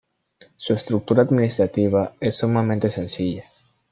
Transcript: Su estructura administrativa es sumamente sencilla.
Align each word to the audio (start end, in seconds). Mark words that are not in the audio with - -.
Su 0.57 0.73
estructura 0.73 1.21
administrativa 1.21 2.13
es 2.19 2.37
sumamente 2.37 2.89
sencilla. 2.89 3.43